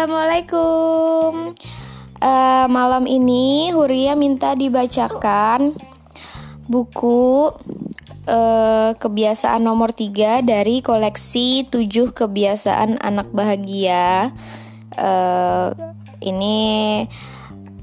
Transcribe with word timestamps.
Assalamualaikum. 0.00 1.52
Uh, 2.24 2.64
malam 2.72 3.04
ini 3.04 3.68
Huria 3.68 4.16
minta 4.16 4.56
dibacakan 4.56 5.76
buku 6.64 7.52
uh, 8.24 8.96
kebiasaan 8.96 9.60
nomor 9.60 9.92
3 9.92 10.40
dari 10.40 10.80
koleksi 10.80 11.68
7 11.68 12.16
kebiasaan 12.16 12.96
anak 12.96 13.28
bahagia. 13.28 14.32
Uh, 14.96 15.76
ini 16.24 17.04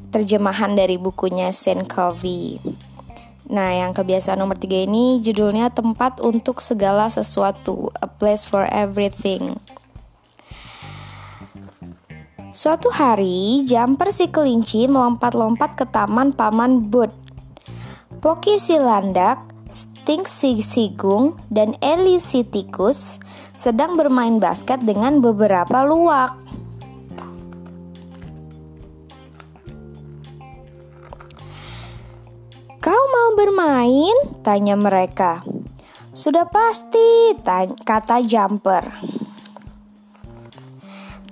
terjemahan 0.10 0.74
dari 0.74 0.98
bukunya 0.98 1.54
Saint 1.54 1.86
Covey. 1.86 2.58
Nah, 3.46 3.78
yang 3.78 3.94
kebiasaan 3.94 4.42
nomor 4.42 4.58
3 4.58 4.90
ini 4.90 5.22
judulnya 5.22 5.70
tempat 5.70 6.18
untuk 6.26 6.66
segala 6.66 7.14
sesuatu, 7.14 7.94
a 8.02 8.10
place 8.10 8.50
for 8.50 8.66
everything. 8.74 9.62
Suatu 12.58 12.90
hari, 12.90 13.62
Jumper 13.70 14.10
si 14.10 14.34
kelinci 14.34 14.90
melompat-lompat 14.90 15.78
ke 15.78 15.86
taman 15.94 16.34
Paman 16.34 16.90
Bud. 16.90 17.14
Poki 18.18 18.58
si 18.58 18.82
landak, 18.82 19.46
Stink 19.70 20.26
si 20.26 20.58
sigung, 20.66 21.38
dan 21.54 21.78
Eli 21.86 22.18
si 22.18 22.42
tikus 22.42 23.22
sedang 23.54 23.94
bermain 23.94 24.42
basket 24.42 24.82
dengan 24.82 25.22
beberapa 25.22 25.86
luwak. 25.86 26.34
Kau 32.82 33.04
mau 33.14 33.38
bermain? 33.38 34.18
Tanya 34.42 34.74
mereka. 34.74 35.46
Sudah 36.10 36.50
pasti, 36.50 37.38
kata 37.86 38.26
Jumper. 38.26 39.14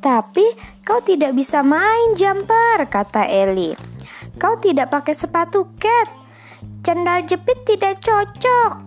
Tapi 0.06 0.75
Kau 0.86 1.02
tidak 1.02 1.34
bisa 1.34 1.66
main 1.66 2.14
jumper, 2.14 2.86
kata 2.86 3.26
Eli. 3.26 3.74
Kau 4.38 4.54
tidak 4.62 4.94
pakai 4.94 5.18
sepatu 5.18 5.74
cat. 5.82 6.14
Cendal 6.86 7.26
jepit 7.26 7.66
tidak 7.66 8.06
cocok. 8.06 8.86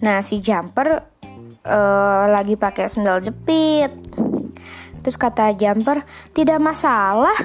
Nah, 0.00 0.24
si 0.24 0.40
jumper 0.40 1.04
uh, 1.68 2.24
lagi 2.32 2.56
pakai 2.56 2.88
sendal 2.88 3.20
jepit. 3.20 3.92
Terus 5.04 5.20
kata 5.20 5.52
jumper, 5.52 6.08
tidak 6.32 6.64
masalah. 6.64 7.36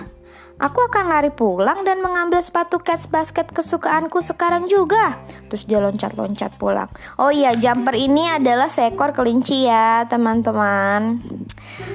Aku 0.59 0.91
akan 0.91 1.07
lari 1.07 1.31
pulang 1.31 1.87
dan 1.87 2.03
mengambil 2.03 2.43
sepatu 2.43 2.83
cats 2.83 3.07
basket 3.07 3.47
kesukaanku 3.47 4.19
sekarang 4.19 4.67
juga. 4.67 5.15
Terus 5.47 5.63
dia 5.63 5.79
loncat-loncat 5.79 6.59
pulang. 6.59 6.91
Oh 7.15 7.31
iya, 7.31 7.55
jumper 7.55 7.95
ini 7.95 8.27
adalah 8.27 8.67
seekor 8.67 9.15
kelinci 9.15 9.71
ya, 9.71 10.03
teman-teman. 10.11 11.23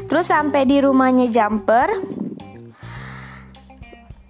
Terus 0.08 0.32
sampai 0.32 0.64
di 0.64 0.80
rumahnya 0.80 1.28
jumper, 1.28 1.92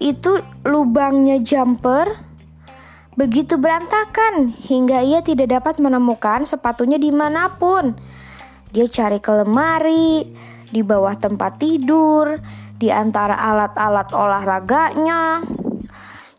itu 0.03 0.43
lubangnya 0.67 1.39
jumper 1.39 2.19
begitu 3.15 3.55
berantakan 3.55 4.51
hingga 4.67 4.99
ia 5.07 5.23
tidak 5.23 5.55
dapat 5.55 5.79
menemukan 5.79 6.43
sepatunya 6.43 6.99
di 6.99 7.15
mana 7.15 7.55
pun. 7.55 7.95
Dia 8.75 8.91
cari 8.91 9.23
ke 9.23 9.31
lemari, 9.31 10.27
di 10.75 10.83
bawah 10.83 11.15
tempat 11.15 11.63
tidur, 11.63 12.35
di 12.85 12.93
antara 12.93 13.33
alat-alat 13.41 14.13
olahraganya. 14.13 15.41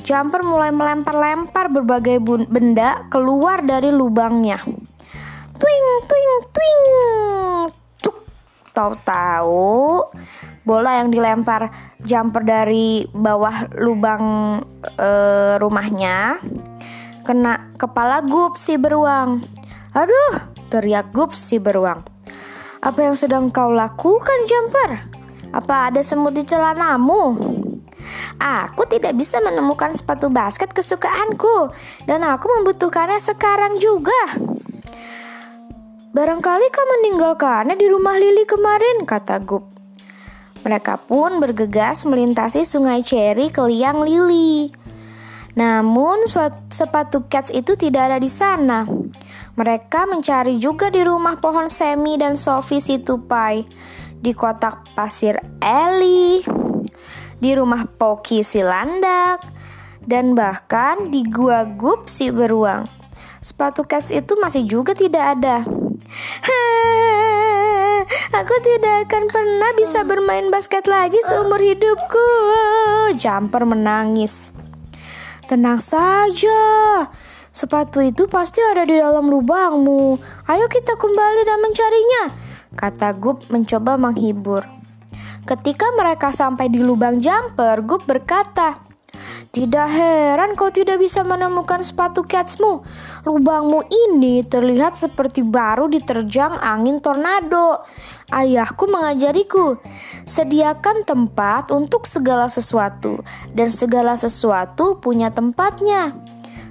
Jumper 0.06 0.46
mulai 0.46 0.70
melempar-lempar 0.70 1.74
berbagai 1.74 2.22
benda 2.46 3.10
keluar 3.10 3.66
dari 3.66 3.90
lubangnya. 3.90 4.62
Twing, 5.58 5.88
twing, 6.06 6.34
twing. 6.54 6.82
Cuk. 8.06 8.18
Tahu-tahu 8.70 10.06
bola 10.62 11.02
yang 11.02 11.10
dilempar 11.10 11.74
jumper 12.06 12.46
dari 12.46 13.10
bawah 13.10 13.66
lubang 13.82 14.62
e, 14.86 15.10
rumahnya 15.58 16.38
kena 17.26 17.74
kepala 17.82 18.22
Gup 18.22 18.54
si 18.54 18.78
beruang. 18.78 19.42
Aduh, 19.98 20.38
teriak 20.70 21.10
Gup 21.10 21.34
si 21.34 21.58
beruang. 21.58 22.06
Apa 22.86 23.10
yang 23.10 23.18
sedang 23.18 23.50
kau 23.50 23.74
lakukan, 23.74 24.46
Jumper? 24.46 25.25
Apa 25.52 25.92
ada 25.92 26.02
semut 26.02 26.34
di 26.34 26.48
celanamu? 26.48 27.38
Aku 28.40 28.86
tidak 28.86 29.18
bisa 29.18 29.42
menemukan 29.42 29.94
sepatu 29.96 30.30
basket 30.30 30.72
kesukaanku 30.72 31.74
dan 32.06 32.22
aku 32.22 32.46
membutuhkannya 32.60 33.18
sekarang 33.18 33.82
juga. 33.82 34.38
Barangkali 36.16 36.68
kau 36.72 36.86
meninggalkannya 36.96 37.76
di 37.76 37.88
rumah 37.92 38.16
Lili 38.16 38.48
kemarin, 38.48 39.04
kata 39.04 39.44
Gup. 39.44 39.68
Mereka 40.64 41.06
pun 41.06 41.44
bergegas 41.44 42.08
melintasi 42.08 42.64
sungai 42.64 43.04
Cherry 43.04 43.52
ke 43.52 43.62
liang 43.68 44.02
Lili. 44.02 44.72
Namun 45.56 46.24
sepatu 46.72 47.28
Cats 47.28 47.52
itu 47.52 47.80
tidak 47.80 48.12
ada 48.12 48.18
di 48.20 48.28
sana. 48.28 48.88
Mereka 49.56 50.08
mencari 50.12 50.60
juga 50.60 50.92
di 50.92 51.00
rumah 51.04 51.40
pohon 51.40 51.72
Semi 51.72 52.20
dan 52.20 52.36
Sophie 52.36 52.84
si 52.84 53.00
tupai 53.00 53.64
di 54.26 54.34
kotak 54.34 54.98
pasir 54.98 55.38
Ellie, 55.62 56.42
di 57.38 57.54
rumah 57.54 57.86
Poki 57.86 58.42
si 58.42 58.66
landak, 58.66 59.46
dan 60.02 60.34
bahkan 60.34 61.14
di 61.14 61.22
gua 61.30 61.62
gup 61.62 62.10
si 62.10 62.34
beruang. 62.34 62.90
Sepatu 63.46 63.86
cats 63.86 64.10
itu 64.10 64.34
masih 64.42 64.66
juga 64.66 64.98
tidak 64.98 65.38
ada. 65.38 65.62
aku 68.42 68.56
tidak 68.66 69.06
akan 69.06 69.24
pernah 69.30 69.72
bisa 69.78 70.02
bermain 70.02 70.50
basket 70.50 70.90
lagi 70.90 71.22
seumur 71.22 71.62
hidupku. 71.62 72.30
Jumper 73.22 73.70
menangis. 73.70 74.50
Tenang 75.46 75.78
saja, 75.78 77.06
sepatu 77.54 78.02
itu 78.02 78.26
pasti 78.26 78.58
ada 78.74 78.82
di 78.82 78.98
dalam 78.98 79.30
lubangmu. 79.30 80.18
Ayo 80.50 80.66
kita 80.66 80.98
kembali 80.98 81.42
dan 81.46 81.62
mencarinya 81.62 82.55
kata 82.76 83.16
Gup 83.16 83.48
mencoba 83.50 83.96
menghibur. 83.96 84.68
Ketika 85.48 85.90
mereka 85.96 86.30
sampai 86.36 86.68
di 86.68 86.84
lubang 86.84 87.18
jumper, 87.18 87.82
Gup 87.86 88.04
berkata, 88.04 88.86
tidak 89.56 89.88
heran 89.88 90.52
kau 90.60 90.68
tidak 90.68 91.00
bisa 91.00 91.24
menemukan 91.24 91.80
sepatu 91.80 92.28
catsmu. 92.28 92.84
Lubangmu 93.24 93.88
ini 93.88 94.44
terlihat 94.44 95.00
seperti 95.00 95.48
baru 95.48 95.88
diterjang 95.88 96.60
angin 96.60 97.00
tornado. 97.00 97.80
Ayahku 98.28 98.92
mengajariku, 98.92 99.80
sediakan 100.28 101.08
tempat 101.08 101.72
untuk 101.72 102.04
segala 102.04 102.52
sesuatu, 102.52 103.24
dan 103.56 103.72
segala 103.72 104.20
sesuatu 104.20 105.00
punya 105.00 105.32
tempatnya. 105.32 106.12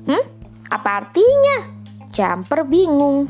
Hmm, 0.04 0.24
apa 0.68 0.90
artinya? 1.00 1.72
Jumper 2.12 2.68
bingung. 2.68 3.24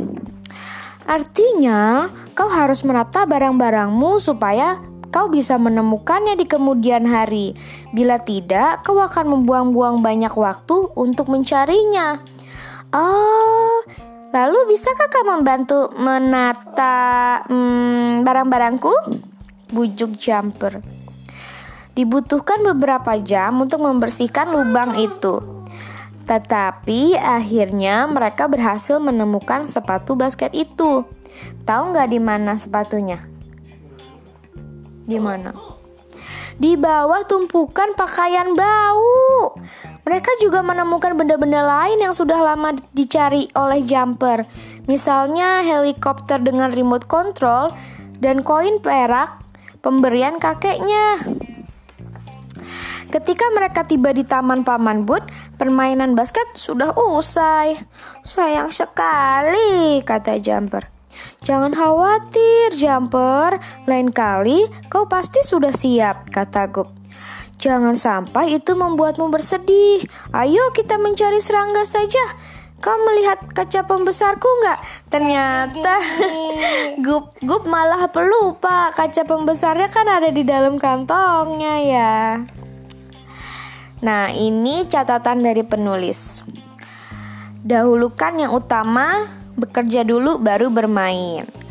Artinya, 1.14 2.10
kau 2.34 2.50
harus 2.50 2.82
menata 2.82 3.22
barang-barangmu 3.22 4.19
supaya 4.19 4.82
kau 5.14 5.30
bisa 5.30 5.54
menemukannya 5.54 6.34
di 6.34 6.42
kemudian 6.42 7.06
hari. 7.06 7.54
Bila 7.94 8.19
tidak, 8.19 8.82
kau 8.82 8.98
akan 8.98 9.30
membuang-buang 9.30 10.03
banyak 10.03 10.34
waktu 10.34 10.91
untuk 10.98 11.30
mencarinya. 11.30 12.19
Oh, 12.91 13.86
lalu 14.34 14.74
bisakah 14.74 15.06
kau 15.06 15.22
membantu 15.22 15.94
menata 16.03 17.47
hmm, 17.47 18.26
barang-barangku? 18.26 19.22
Bujuk 19.70 20.19
jumper. 20.19 20.82
Dibutuhkan 21.94 22.58
beberapa 22.74 23.14
jam 23.22 23.62
untuk 23.62 23.86
membersihkan 23.86 24.50
lubang 24.50 24.98
itu. 24.98 25.62
Tetapi 26.24 27.21
akhirnya 27.21 28.09
mereka 28.09 28.48
berhasil 28.48 28.97
menemukan 28.97 29.68
sepatu 29.68 30.16
basket 30.16 30.53
itu. 30.56 31.04
Tahu 31.68 31.82
nggak 31.92 32.09
di 32.09 32.21
mana 32.21 32.56
sepatunya? 32.56 33.21
Di 35.04 35.21
mana? 35.21 35.53
Di 36.54 36.78
bawah 36.78 37.26
tumpukan 37.26 37.92
pakaian 37.98 38.54
bau. 38.54 39.53
Mereka 40.04 40.38
juga 40.41 40.62
menemukan 40.62 41.16
benda-benda 41.16 41.65
lain 41.65 41.98
yang 41.98 42.15
sudah 42.15 42.41
lama 42.41 42.72
dicari 42.94 43.50
oleh 43.56 43.82
Jumper. 43.82 44.47
Misalnya 44.86 45.65
helikopter 45.65 46.38
dengan 46.41 46.70
remote 46.70 47.09
control 47.09 47.72
dan 48.22 48.47
koin 48.47 48.78
perak 48.78 49.42
pemberian 49.82 50.41
kakeknya. 50.41 51.20
Ketika 53.15 53.47
mereka 53.55 53.87
tiba 53.87 54.11
di 54.11 54.27
taman 54.27 54.66
Paman 54.66 55.07
Bud, 55.07 55.22
permainan 55.55 56.19
basket 56.19 56.51
sudah 56.59 56.91
usai. 56.99 57.78
Sayang 58.27 58.75
sekali, 58.75 60.03
kata 60.03 60.43
Jumper. 60.43 60.91
Jangan 61.47 61.78
khawatir, 61.78 62.75
Jumper. 62.75 63.63
Lain 63.87 64.11
kali 64.11 64.66
kau 64.91 65.07
pasti 65.07 65.47
sudah 65.47 65.71
siap, 65.71 66.27
kata 66.34 66.66
Gup. 66.75 66.91
Jangan 67.63 67.95
sampai 67.95 68.59
itu 68.59 68.75
membuatmu 68.75 69.31
bersedih. 69.31 70.03
Ayo 70.34 70.75
kita 70.75 70.99
mencari 70.99 71.39
serangga 71.39 71.87
saja. 71.87 72.34
Kau 72.83 72.99
melihat 72.99 73.47
kaca 73.55 73.87
pembesarku 73.87 74.51
nggak? 74.66 74.78
Ternyata 75.07 76.03
gup 77.07 77.39
gup 77.47 77.63
malah 77.71 78.11
pelupa 78.11 78.91
kaca 78.91 79.22
pembesarnya 79.22 79.87
kan 79.89 80.11
ada 80.11 80.34
di 80.34 80.43
dalam 80.43 80.83
kantongnya 80.83 81.75
ya. 81.78 82.43
Nah 84.04 84.28
ini 84.36 84.84
catatan 84.84 85.41
dari 85.41 85.65
penulis. 85.65 86.45
Dahulukan 87.65 88.36
yang 88.36 88.53
utama, 88.53 89.24
bekerja 89.56 90.04
dulu 90.04 90.36
baru 90.36 90.68
bermain. 90.68 91.64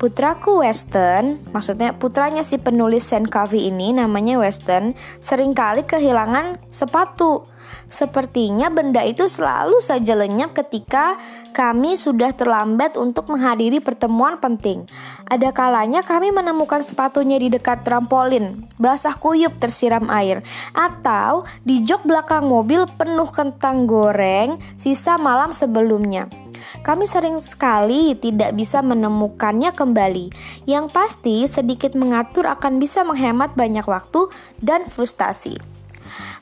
Putraku 0.00 0.64
Western, 0.64 1.44
maksudnya 1.52 1.92
putranya 1.92 2.40
si 2.40 2.56
penulis 2.56 3.04
Sen 3.04 3.28
Covey 3.28 3.68
ini 3.68 3.92
namanya 3.92 4.40
Western, 4.40 4.96
sering 5.20 5.52
kali 5.52 5.84
kehilangan 5.84 6.56
sepatu. 6.72 7.44
Sepertinya 7.84 8.72
benda 8.72 9.04
itu 9.04 9.28
selalu 9.28 9.76
saja 9.84 10.16
lenyap 10.16 10.56
ketika 10.56 11.20
kami 11.52 12.00
sudah 12.00 12.32
terlambat 12.32 12.96
untuk 12.96 13.28
menghadiri 13.28 13.84
pertemuan 13.84 14.40
penting. 14.40 14.88
Ada 15.28 15.52
kalanya 15.52 16.00
kami 16.00 16.32
menemukan 16.32 16.80
sepatunya 16.80 17.36
di 17.36 17.52
dekat 17.52 17.84
trampolin, 17.84 18.72
basah 18.80 19.12
kuyup 19.12 19.60
tersiram 19.60 20.08
air, 20.08 20.40
atau 20.72 21.44
di 21.60 21.84
jok 21.84 22.08
belakang 22.08 22.48
mobil 22.48 22.88
penuh 22.96 23.28
kentang 23.28 23.84
goreng 23.84 24.56
sisa 24.80 25.20
malam 25.20 25.52
sebelumnya. 25.52 26.39
Kami 26.82 27.04
sering 27.04 27.38
sekali 27.42 28.16
tidak 28.16 28.56
bisa 28.56 28.80
menemukannya 28.80 29.72
kembali. 29.72 30.32
Yang 30.64 30.86
pasti, 30.92 31.36
sedikit 31.44 31.92
mengatur 31.98 32.48
akan 32.48 32.78
bisa 32.78 33.02
menghemat 33.02 33.52
banyak 33.56 33.84
waktu 33.84 34.30
dan 34.60 34.86
frustasi. 34.86 35.58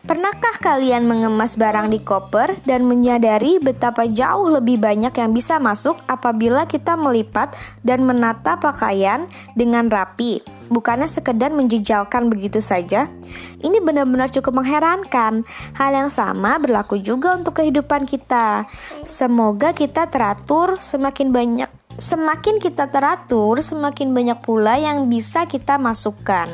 Pernahkah 0.08 0.56
kalian 0.62 1.04
mengemas 1.04 1.60
barang 1.60 1.92
di 1.92 2.00
koper 2.00 2.56
dan 2.64 2.88
menyadari 2.88 3.60
betapa 3.60 4.08
jauh 4.08 4.48
lebih 4.48 4.80
banyak 4.80 5.12
yang 5.12 5.36
bisa 5.36 5.60
masuk 5.60 6.00
apabila 6.08 6.64
kita 6.64 6.96
melipat 6.96 7.52
dan 7.84 8.08
menata 8.08 8.56
pakaian 8.56 9.28
dengan 9.52 9.92
rapi? 9.92 10.57
Bukannya 10.68 11.08
sekedar 11.10 11.50
menjejalkan 11.50 12.28
begitu 12.30 12.62
saja. 12.62 13.10
Ini 13.58 13.82
benar-benar 13.82 14.30
cukup 14.30 14.62
mengherankan. 14.62 15.42
Hal 15.74 15.90
yang 15.92 16.12
sama 16.12 16.60
berlaku 16.62 17.00
juga 17.02 17.34
untuk 17.34 17.58
kehidupan 17.58 18.06
kita. 18.06 18.68
Semoga 19.02 19.74
kita 19.74 20.06
teratur 20.06 20.78
semakin 20.78 21.34
banyak 21.34 21.70
semakin 21.98 22.62
kita 22.62 22.86
teratur, 22.88 23.58
semakin 23.58 24.14
banyak 24.14 24.38
pula 24.38 24.78
yang 24.78 25.10
bisa 25.10 25.50
kita 25.50 25.76
masukkan. 25.76 26.46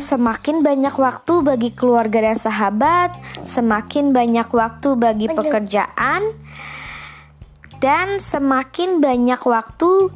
Semakin 0.00 0.64
banyak 0.64 0.94
waktu 0.96 1.34
bagi 1.44 1.70
keluarga 1.76 2.24
dan 2.24 2.40
sahabat, 2.40 3.14
semakin 3.44 4.16
banyak 4.16 4.48
waktu 4.50 4.96
bagi 4.96 5.28
pekerjaan, 5.28 6.34
dan 7.78 8.18
semakin 8.18 8.98
banyak 8.98 9.38
waktu 9.38 10.10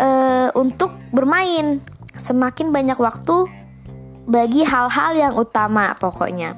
uh, 0.00 0.48
untuk 0.56 0.96
bermain. 1.12 1.84
Semakin 2.16 2.72
banyak 2.74 2.98
waktu 2.98 3.46
bagi 4.26 4.66
hal-hal 4.66 5.14
yang 5.14 5.34
utama 5.36 5.94
pokoknya. 6.00 6.56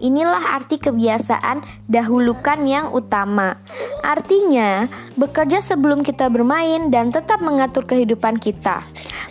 Inilah 0.00 0.56
arti 0.56 0.80
kebiasaan 0.80 1.60
dahulukan 1.84 2.64
yang 2.64 2.88
utama. 2.88 3.60
Artinya, 4.00 4.88
bekerja 5.12 5.60
sebelum 5.60 6.00
kita 6.00 6.32
bermain 6.32 6.88
dan 6.88 7.12
tetap 7.12 7.44
mengatur 7.44 7.84
kehidupan 7.84 8.40
kita. 8.40 8.80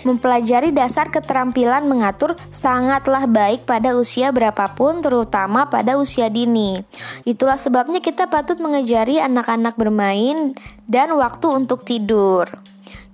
Mempelajari 0.05 0.69
dasar 0.71 1.09
keterampilan 1.09 1.89
mengatur 1.89 2.37
sangatlah 2.53 3.25
baik 3.25 3.65
pada 3.65 3.97
usia 3.97 4.29
berapapun, 4.29 5.01
terutama 5.01 5.67
pada 5.67 5.97
usia 5.97 6.29
dini. 6.29 6.85
Itulah 7.25 7.57
sebabnya 7.57 7.99
kita 7.99 8.29
patut 8.29 8.61
mengejari 8.61 9.17
anak-anak 9.19 9.73
bermain 9.73 10.53
dan 10.85 11.11
waktu 11.17 11.49
untuk 11.49 11.83
tidur. 11.83 12.47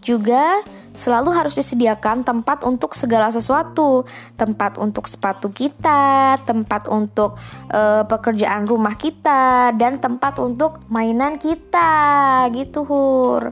Juga 0.05 0.61
selalu 0.95 1.33
harus 1.33 1.57
disediakan 1.57 2.21
tempat 2.23 2.63
untuk 2.63 2.93
segala 2.95 3.33
sesuatu, 3.33 4.07
tempat 4.39 4.79
untuk 4.79 5.09
sepatu 5.09 5.51
kita, 5.51 6.39
tempat 6.47 6.87
untuk 6.87 7.35
uh, 7.73 8.05
pekerjaan 8.07 8.63
rumah 8.69 8.95
kita, 8.95 9.75
dan 9.75 9.99
tempat 9.99 10.39
untuk 10.39 10.79
mainan 10.87 11.35
kita, 11.41 12.47
gitu 12.55 12.87
Hur. 12.87 13.51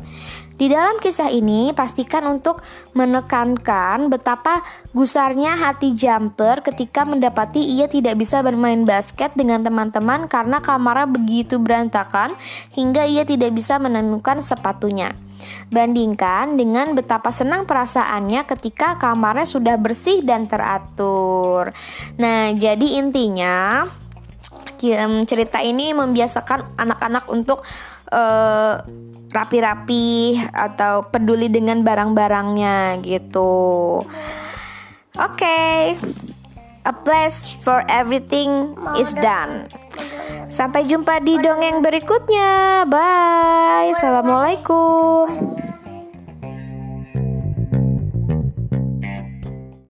Di 0.54 0.70
dalam 0.70 1.02
kisah 1.02 1.34
ini, 1.34 1.74
pastikan 1.74 2.30
untuk 2.30 2.62
menekankan 2.94 4.08
betapa 4.14 4.62
gusarnya 4.94 5.58
hati 5.58 5.98
jumper 5.98 6.62
ketika 6.62 7.04
mendapati 7.10 7.60
ia 7.60 7.90
tidak 7.90 8.22
bisa 8.22 8.46
bermain 8.46 8.86
basket 8.86 9.34
dengan 9.34 9.66
teman-teman 9.66 10.30
karena 10.30 10.62
kamarnya 10.62 11.10
begitu 11.10 11.58
berantakan 11.58 12.38
hingga 12.78 13.04
ia 13.10 13.26
tidak 13.26 13.50
bisa 13.50 13.82
menemukan 13.82 14.46
sepatunya. 14.46 15.18
Bandingkan 15.72 16.56
dengan 16.60 16.94
betapa 16.94 17.34
senang 17.34 17.66
perasaannya 17.66 18.46
ketika 18.46 19.00
kamarnya 19.02 19.48
sudah 19.48 19.76
bersih 19.80 20.22
dan 20.22 20.46
teratur. 20.46 21.74
Nah, 22.20 22.54
jadi 22.54 23.00
intinya 23.02 23.88
cerita 25.24 25.64
ini 25.64 25.96
membiasakan 25.96 26.76
anak-anak 26.76 27.32
untuk 27.32 27.64
uh, 28.12 28.84
rapi-rapi 29.34 30.38
atau 30.52 31.08
peduli 31.10 31.50
dengan 31.50 31.82
barang-barangnya 31.82 33.02
gitu. 33.02 34.04
Oke. 35.18 35.40
Okay. 35.40 35.80
A 36.84 36.92
place 36.92 37.48
for 37.64 37.80
everything 37.88 38.76
is 39.00 39.16
done. 39.16 39.72
Sampai 40.54 40.86
jumpa 40.86 41.18
di 41.18 41.34
dongeng 41.42 41.82
berikutnya. 41.82 42.86
Bye. 42.86 43.90
Assalamualaikum. 43.90 45.63